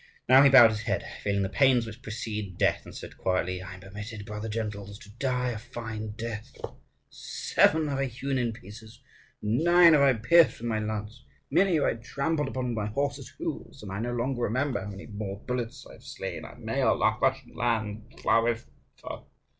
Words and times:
Now 0.27 0.41
he 0.41 0.49
bowed 0.49 0.71
his 0.71 0.81
head, 0.81 1.03
feeling 1.23 1.43
the 1.43 1.47
pains 1.47 1.85
which 1.85 2.01
precede 2.01 2.57
death, 2.57 2.85
and 2.85 2.95
said 2.95 3.19
quietly, 3.19 3.61
"I 3.61 3.75
am 3.75 3.81
permitted, 3.81 4.25
brother 4.25 4.49
gentles, 4.49 4.97
to 4.97 5.11
die 5.19 5.51
a 5.51 5.59
fine 5.59 6.13
death. 6.15 6.55
Seven 7.11 7.87
have 7.87 7.99
I 7.99 8.05
hewn 8.05 8.39
in 8.39 8.51
pieces, 8.51 8.99
nine 9.43 9.93
have 9.93 10.01
I 10.01 10.13
pierced 10.13 10.57
with 10.59 10.67
my 10.69 10.79
lance, 10.79 11.23
many 11.51 11.75
have 11.75 11.83
I 11.83 11.93
trampled 11.97 12.47
upon 12.47 12.69
with 12.69 12.77
my 12.77 12.87
horse's 12.87 13.29
hoofs; 13.37 13.83
and 13.83 13.91
I 13.91 13.99
no 13.99 14.13
longer 14.13 14.41
remember 14.41 14.81
how 14.83 14.89
many 14.89 15.05
my 15.05 15.35
bullets 15.35 15.85
have 15.87 16.01
slain. 16.01 16.45
May 16.57 16.81
our 16.81 16.97
Russian 17.19 17.53
land 17.53 18.11
flourish 18.23 18.63
forever!" 18.95 19.25